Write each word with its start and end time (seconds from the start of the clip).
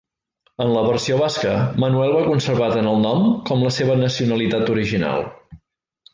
En 0.63 0.71
la 0.75 0.83
versió 0.85 1.19
basca, 1.23 1.51
Manuel 1.83 2.13
va 2.15 2.23
conservar 2.31 2.71
tant 2.77 2.89
el 2.93 2.99
nom 3.05 3.29
com 3.51 3.67
la 3.67 3.75
seva 3.77 4.01
nacionalitat 4.01 4.75
original. 4.79 5.31